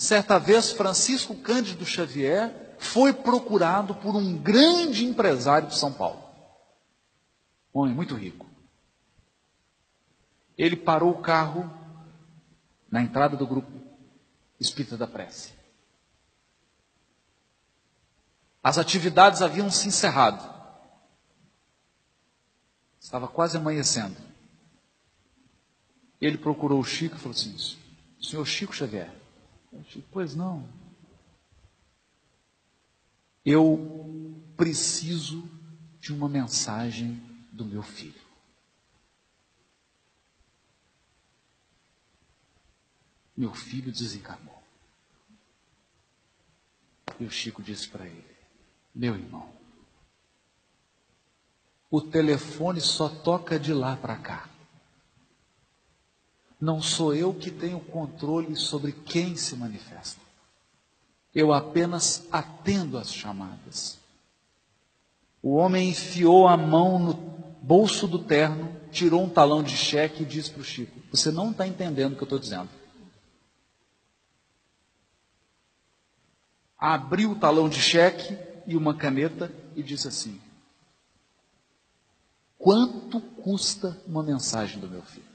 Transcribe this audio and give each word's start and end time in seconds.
Certa 0.00 0.38
vez, 0.38 0.72
Francisco 0.72 1.34
Cândido 1.34 1.84
Xavier 1.84 2.74
foi 2.78 3.12
procurado 3.12 3.94
por 3.94 4.16
um 4.16 4.34
grande 4.34 5.04
empresário 5.04 5.68
de 5.68 5.76
São 5.76 5.92
Paulo. 5.92 6.24
Um 7.74 7.80
homem 7.80 7.94
muito 7.94 8.14
rico. 8.14 8.48
Ele 10.56 10.74
parou 10.74 11.10
o 11.10 11.20
carro 11.20 11.70
na 12.90 13.02
entrada 13.02 13.36
do 13.36 13.46
grupo 13.46 13.70
Espírita 14.58 14.96
da 14.96 15.06
Prece. 15.06 15.52
As 18.62 18.78
atividades 18.78 19.42
haviam 19.42 19.70
se 19.70 19.86
encerrado. 19.86 20.42
Estava 22.98 23.28
quase 23.28 23.58
amanhecendo. 23.58 24.16
Ele 26.18 26.38
procurou 26.38 26.80
o 26.80 26.84
Chico 26.84 27.16
e 27.16 27.18
falou 27.18 27.36
assim: 27.36 27.54
Senhor 28.18 28.46
Chico 28.46 28.74
Xavier. 28.74 29.20
Chico, 29.90 30.08
pois 30.12 30.34
não. 30.34 30.68
Eu 33.44 34.40
preciso 34.56 35.48
de 35.98 36.12
uma 36.12 36.28
mensagem 36.28 37.20
do 37.52 37.64
meu 37.64 37.82
filho. 37.82 38.20
Meu 43.36 43.54
filho 43.54 43.90
desencarnou. 43.90 44.62
E 47.18 47.24
o 47.24 47.30
Chico 47.30 47.62
disse 47.62 47.88
para 47.88 48.06
ele: 48.06 48.36
Meu 48.94 49.14
irmão, 49.14 49.52
o 51.90 52.00
telefone 52.00 52.80
só 52.80 53.08
toca 53.08 53.58
de 53.58 53.72
lá 53.72 53.96
para 53.96 54.16
cá. 54.16 54.48
Não 56.60 56.82
sou 56.82 57.14
eu 57.14 57.32
que 57.32 57.50
tenho 57.50 57.80
controle 57.80 58.54
sobre 58.54 58.92
quem 58.92 59.34
se 59.34 59.56
manifesta. 59.56 60.20
Eu 61.34 61.52
apenas 61.52 62.26
atendo 62.30 62.98
as 62.98 63.12
chamadas. 63.12 63.98
O 65.42 65.54
homem 65.54 65.88
enfiou 65.88 66.46
a 66.46 66.56
mão 66.56 66.98
no 66.98 67.14
bolso 67.62 68.06
do 68.06 68.18
terno, 68.18 68.76
tirou 68.90 69.22
um 69.22 69.30
talão 69.30 69.62
de 69.62 69.74
cheque 69.74 70.22
e 70.22 70.26
disse 70.26 70.50
para 70.50 70.60
o 70.60 70.64
Chico: 70.64 71.00
Você 71.10 71.30
não 71.30 71.50
está 71.50 71.66
entendendo 71.66 72.12
o 72.12 72.16
que 72.16 72.22
eu 72.22 72.26
estou 72.26 72.38
dizendo. 72.38 72.68
Abriu 76.76 77.30
o 77.32 77.38
talão 77.38 77.68
de 77.68 77.80
cheque 77.80 78.36
e 78.66 78.76
uma 78.76 78.94
caneta 78.94 79.50
e 79.74 79.82
disse 79.82 80.08
assim: 80.08 80.38
Quanto 82.58 83.20
custa 83.20 83.98
uma 84.06 84.22
mensagem 84.22 84.78
do 84.78 84.88
meu 84.88 85.02
filho? 85.02 85.29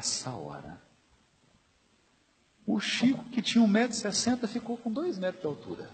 Nessa 0.00 0.30
hora, 0.30 0.82
o 2.66 2.80
Chico, 2.80 3.22
que 3.24 3.42
tinha 3.42 3.62
1,60m, 3.62 4.48
ficou 4.48 4.78
com 4.78 4.90
2 4.90 5.18
metros 5.18 5.42
de 5.42 5.46
altura. 5.46 5.90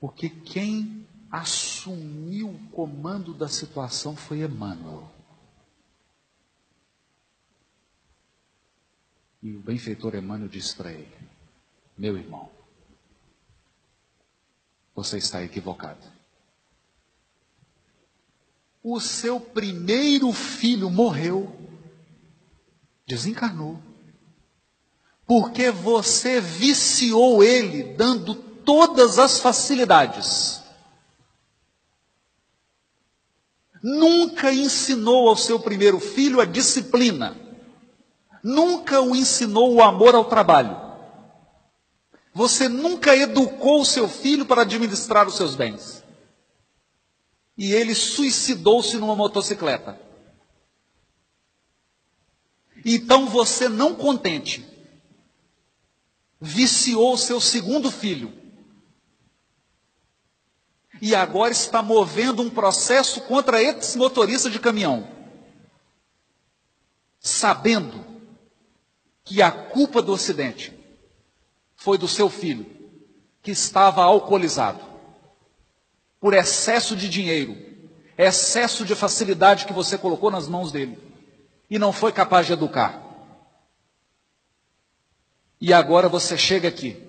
Porque 0.00 0.30
quem 0.30 1.06
assumiu 1.30 2.48
o 2.48 2.68
comando 2.70 3.34
da 3.34 3.48
situação 3.48 4.16
foi 4.16 4.40
Emmanuel. 4.40 5.12
E 9.42 9.54
o 9.54 9.60
benfeitor 9.60 10.14
Emmanuel 10.14 10.48
disse 10.48 10.74
para 10.74 10.90
ele: 10.90 11.18
Meu 11.98 12.16
irmão, 12.16 12.50
você 14.94 15.18
está 15.18 15.42
equivocado. 15.42 16.17
O 18.90 19.00
seu 19.00 19.40
primeiro 19.40 20.32
filho 20.32 20.88
morreu, 20.88 21.54
desencarnou, 23.06 23.78
porque 25.26 25.70
você 25.70 26.40
viciou 26.40 27.42
ele, 27.42 27.94
dando 27.94 28.34
todas 28.34 29.18
as 29.18 29.40
facilidades. 29.40 30.62
Nunca 33.82 34.52
ensinou 34.52 35.28
ao 35.28 35.36
seu 35.36 35.60
primeiro 35.60 36.00
filho 36.00 36.40
a 36.40 36.44
disciplina 36.44 37.48
nunca 38.42 39.00
o 39.00 39.14
ensinou 39.14 39.74
o 39.74 39.82
amor 39.82 40.14
ao 40.14 40.24
trabalho. 40.24 40.76
Você 42.32 42.68
nunca 42.68 43.16
educou 43.16 43.80
o 43.80 43.86
seu 43.86 44.08
filho 44.08 44.46
para 44.46 44.62
administrar 44.62 45.26
os 45.26 45.36
seus 45.36 45.54
bens. 45.54 46.04
E 47.58 47.74
ele 47.74 47.94
suicidou-se 47.94 48.96
numa 48.96 49.16
motocicleta. 49.16 50.00
Então 52.84 53.26
você, 53.26 53.68
não 53.68 53.94
contente, 53.94 54.64
viciou 56.40 57.18
seu 57.18 57.40
segundo 57.40 57.90
filho. 57.90 58.32
E 61.02 61.14
agora 61.14 61.52
está 61.52 61.82
movendo 61.82 62.42
um 62.42 62.50
processo 62.50 63.20
contra 63.22 63.62
esse 63.62 63.98
motorista 63.98 64.48
de 64.48 64.58
caminhão. 64.58 65.08
Sabendo 67.20 68.04
que 69.24 69.42
a 69.42 69.50
culpa 69.50 70.00
do 70.00 70.12
Ocidente 70.12 70.72
foi 71.76 71.98
do 71.98 72.08
seu 72.08 72.30
filho, 72.30 72.66
que 73.42 73.50
estava 73.50 74.02
alcoolizado, 74.02 74.80
por 76.20 76.34
excesso 76.34 76.96
de 76.96 77.08
dinheiro, 77.08 77.56
excesso 78.16 78.84
de 78.84 78.94
facilidade 78.94 79.66
que 79.66 79.72
você 79.72 79.96
colocou 79.96 80.30
nas 80.30 80.48
mãos 80.48 80.72
dele, 80.72 80.98
e 81.70 81.78
não 81.78 81.92
foi 81.92 82.12
capaz 82.12 82.46
de 82.46 82.52
educar. 82.52 83.02
E 85.60 85.72
agora 85.72 86.08
você 86.08 86.36
chega 86.36 86.68
aqui, 86.68 87.02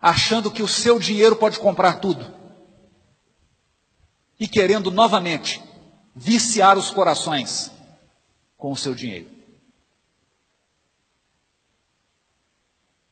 achando 0.00 0.50
que 0.50 0.62
o 0.62 0.68
seu 0.68 0.98
dinheiro 0.98 1.36
pode 1.36 1.58
comprar 1.58 2.00
tudo, 2.00 2.34
e 4.38 4.46
querendo 4.46 4.90
novamente 4.90 5.62
viciar 6.14 6.76
os 6.76 6.90
corações 6.90 7.70
com 8.56 8.72
o 8.72 8.76
seu 8.76 8.94
dinheiro. 8.94 9.30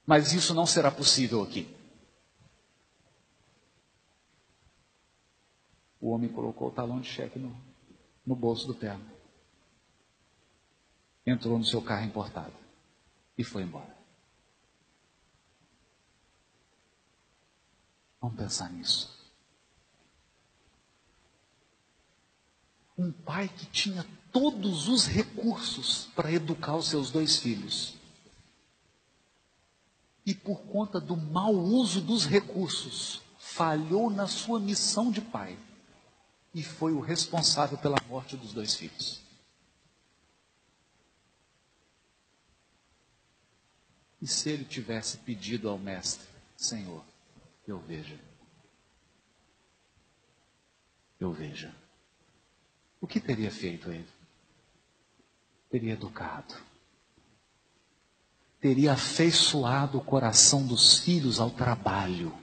Mas 0.06 0.32
isso 0.32 0.52
não 0.52 0.66
será 0.66 0.91
possível 0.91 1.42
aqui. 1.42 1.73
O 6.04 6.10
homem 6.10 6.28
colocou 6.28 6.69
o 6.69 6.70
talão 6.70 7.00
de 7.00 7.09
cheque 7.09 7.38
no, 7.38 7.56
no 8.26 8.37
bolso 8.37 8.66
do 8.66 8.75
terno. 8.75 9.10
Entrou 11.25 11.56
no 11.56 11.65
seu 11.65 11.81
carro 11.81 12.04
importado 12.04 12.53
e 13.38 13.42
foi 13.42 13.62
embora. 13.62 13.97
Vamos 18.20 18.37
pensar 18.37 18.70
nisso. 18.70 19.19
Um 22.98 23.10
pai 23.10 23.48
que 23.48 23.65
tinha 23.65 24.04
todos 24.31 24.88
os 24.88 25.06
recursos 25.06 26.09
para 26.15 26.31
educar 26.31 26.76
os 26.76 26.88
seus 26.88 27.10
dois 27.10 27.38
filhos 27.38 27.97
e 30.26 30.34
por 30.34 30.60
conta 30.65 31.00
do 31.00 31.16
mau 31.16 31.54
uso 31.54 32.03
dos 32.03 32.26
recursos, 32.26 33.22
falhou 33.38 34.10
na 34.10 34.26
sua 34.26 34.60
missão 34.60 35.10
de 35.10 35.22
pai 35.22 35.59
e 36.54 36.62
foi 36.62 36.92
o 36.92 37.00
responsável 37.00 37.76
pela 37.76 37.97
morte 38.09 38.37
dos 38.37 38.53
dois 38.53 38.75
filhos. 38.75 39.20
E 44.22 44.26
se 44.26 44.48
ele 44.48 44.65
tivesse 44.65 45.19
pedido 45.19 45.69
ao 45.69 45.78
mestre, 45.78 46.26
Senhor, 46.56 47.04
eu 47.66 47.78
veja, 47.78 48.19
eu 51.20 51.32
veja, 51.32 51.74
o 53.01 53.06
que 53.06 53.21
teria 53.21 53.51
feito 53.51 53.91
ele? 53.91 54.09
Teria 55.68 55.92
educado 55.92 56.54
teria 58.65 58.95
afeiçoado 58.95 59.98
o 59.98 60.01
coração 60.03 60.66
dos 60.66 60.98
filhos 61.01 61.39
ao 61.39 61.51
trabalho, 61.51 62.34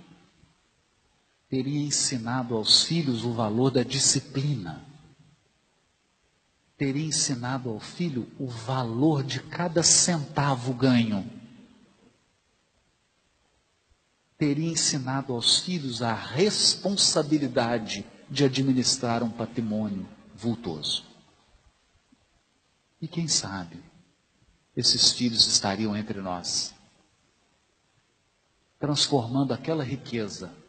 teria 1.51 1.85
ensinado 1.85 2.55
aos 2.55 2.83
filhos 2.85 3.25
o 3.25 3.33
valor 3.33 3.71
da 3.71 3.83
disciplina, 3.83 4.85
teria 6.77 7.05
ensinado 7.05 7.69
ao 7.69 7.77
filho 7.77 8.31
o 8.39 8.47
valor 8.47 9.21
de 9.21 9.41
cada 9.41 9.83
centavo 9.83 10.73
ganho, 10.73 11.29
teria 14.37 14.71
ensinado 14.71 15.33
aos 15.33 15.59
filhos 15.59 16.01
a 16.01 16.13
responsabilidade 16.13 18.05
de 18.29 18.45
administrar 18.45 19.21
um 19.21 19.29
patrimônio 19.29 20.07
vultoso. 20.33 21.03
E 23.01 23.09
quem 23.09 23.27
sabe, 23.27 23.77
esses 24.73 25.11
filhos 25.11 25.45
estariam 25.45 25.97
entre 25.97 26.21
nós, 26.21 26.73
transformando 28.79 29.53
aquela 29.53 29.83
riqueza 29.83 30.60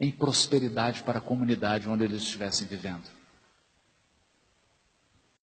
em 0.00 0.10
prosperidade 0.10 1.02
para 1.02 1.18
a 1.18 1.22
comunidade 1.22 1.88
onde 1.88 2.04
eles 2.04 2.22
estivessem 2.22 2.66
vivendo. 2.66 3.19